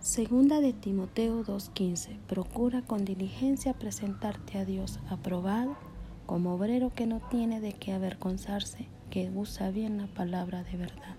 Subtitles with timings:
[0.00, 2.16] Segunda de Timoteo 2.15.
[2.26, 5.76] Procura con diligencia presentarte a Dios aprobado
[6.24, 11.16] como obrero que no tiene de qué avergonzarse, que usa bien la palabra de verdad.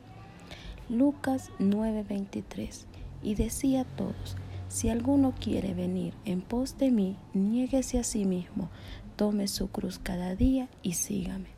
[0.89, 2.87] Lucas 9:23.
[3.21, 4.35] Y decía a todos,
[4.67, 8.71] si alguno quiere venir en pos de mí, niéguese a sí mismo,
[9.15, 11.49] tome su cruz cada día y sígame.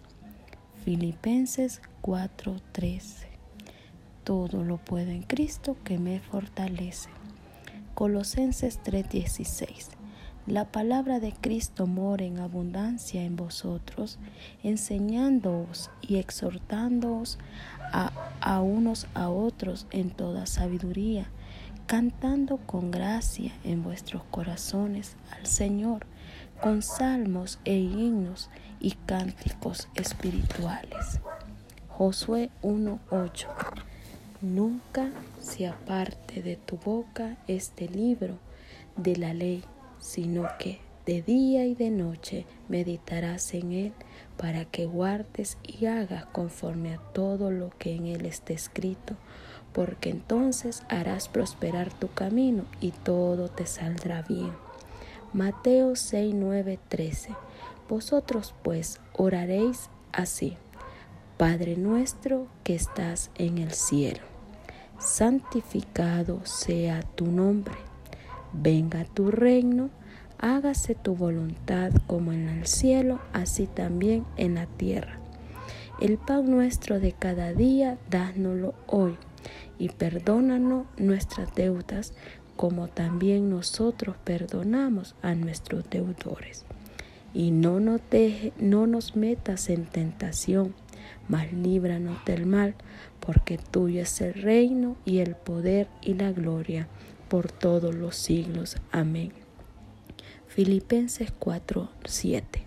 [0.83, 3.32] Filipenses 4:13.
[4.23, 7.09] Todo lo puedo en Cristo que me fortalece.
[7.93, 9.89] Colosenses 3:16.
[10.47, 14.19] La palabra de Cristo mora en abundancia en vosotros,
[14.63, 17.37] enseñándoos y exhortándoos
[17.91, 21.29] a, a, unos a otros en toda sabiduría,
[21.85, 26.07] cantando con gracia en vuestros corazones al Señor,
[26.61, 31.19] con salmos e himnos y cánticos espirituales.
[31.89, 33.62] Josué 1:8
[34.43, 38.39] Nunca se aparte de tu boca este libro
[38.97, 39.63] de la ley,
[39.99, 43.93] sino que de día y de noche meditarás en él
[44.35, 49.15] para que guardes y hagas conforme a todo lo que en él esté escrito,
[49.71, 54.51] porque entonces harás prosperar tu camino y todo te saldrá bien.
[55.31, 57.33] Mateo 6, 9, 13.
[57.87, 60.57] Vosotros pues oraréis así.
[61.37, 64.32] Padre nuestro que estás en el cielo
[65.03, 67.75] santificado sea tu nombre.
[68.53, 69.89] Venga tu reino,
[70.37, 75.19] hágase tu voluntad como en el cielo, así también en la tierra.
[75.99, 79.17] El pan nuestro de cada día, dánoslo hoy,
[79.77, 82.13] y perdónanos nuestras deudas,
[82.55, 86.65] como también nosotros perdonamos a nuestros deudores.
[87.33, 90.75] Y no nos, deje, no nos metas en tentación,
[91.27, 92.75] mas líbranos del mal,
[93.19, 96.87] porque tuyo es el reino y el poder y la gloria
[97.29, 98.77] por todos los siglos.
[98.91, 99.31] Amén.
[100.47, 102.63] Filipenses 4, 7.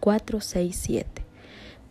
[0.00, 1.24] 4, 6, 7.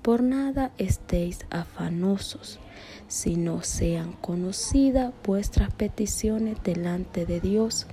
[0.02, 2.60] Por nada estéis afanosos,
[3.08, 7.86] sino sean conocidas vuestras peticiones delante de Dios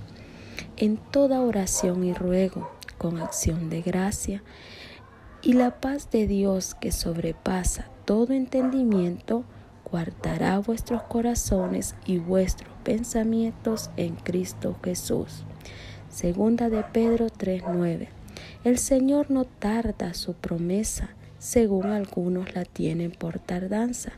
[0.77, 4.41] en toda oración y ruego, con acción de gracia,
[5.47, 9.45] y la paz de Dios que sobrepasa todo entendimiento,
[9.89, 15.45] guardará vuestros corazones y vuestros pensamientos en Cristo Jesús.
[16.09, 18.09] Segunda de Pedro 3:9.
[18.65, 24.11] El Señor no tarda su promesa, según algunos la tienen por tardanza,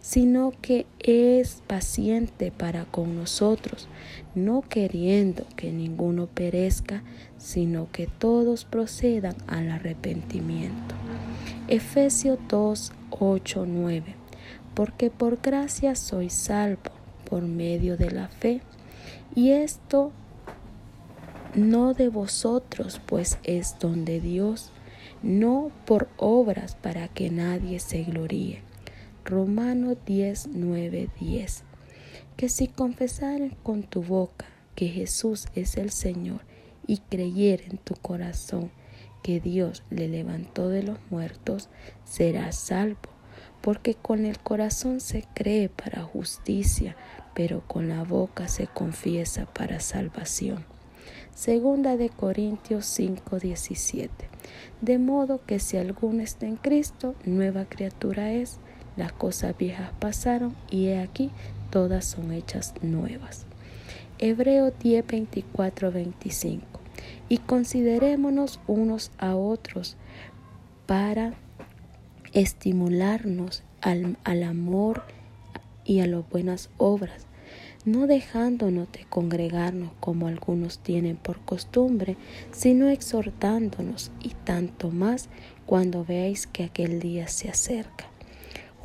[0.00, 3.88] sino que es paciente para con nosotros,
[4.34, 7.02] no queriendo que ninguno perezca,
[7.38, 10.94] sino que todos procedan al arrepentimiento.
[11.68, 12.92] Efesios 2,
[13.66, 14.26] 9
[14.76, 16.90] porque por gracia soy salvo
[17.28, 18.60] por medio de la fe.
[19.34, 20.12] Y esto
[21.54, 24.70] no de vosotros, pues es don de Dios,
[25.22, 28.65] no por obras para que nadie se gloríe.
[29.26, 31.64] Romano 10, 9, 10.
[32.36, 36.42] Que si confesares con tu boca que Jesús es el Señor
[36.86, 38.70] y creyere en tu corazón
[39.24, 41.70] que Dios le levantó de los muertos,
[42.04, 43.16] serás salvo
[43.62, 46.96] porque con el corazón se cree para justicia,
[47.34, 50.64] pero con la boca se confiesa para salvación.
[51.34, 54.08] Segunda de Corintios 5:17.
[54.80, 58.60] De modo que si alguno está en Cristo, nueva criatura es,
[58.96, 61.30] las cosas viejas pasaron y he aquí
[61.70, 63.46] todas son hechas nuevas.
[64.18, 65.06] Hebreo 10,
[65.92, 66.64] 25.
[67.28, 69.96] Y considerémonos unos a otros
[70.86, 71.34] para
[72.32, 75.02] estimularnos al, al amor
[75.84, 77.26] y a las buenas obras,
[77.84, 82.16] no dejándonos de congregarnos como algunos tienen por costumbre,
[82.52, 85.28] sino exhortándonos y tanto más
[85.66, 88.06] cuando veáis que aquel día se acerca.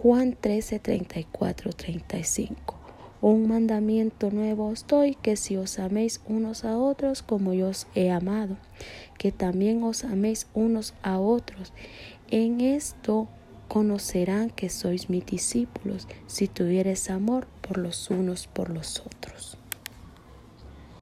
[0.03, 2.73] Juan 13, 34, 35.
[3.22, 7.85] Un mandamiento nuevo os doy, que si os améis unos a otros como yo os
[7.93, 8.58] he amado,
[9.20, 11.72] que también os améis unos a otros.
[12.31, 13.28] En esto
[13.67, 19.60] conocerán que sois mis discípulos si tuvieres amor por los unos por los otros.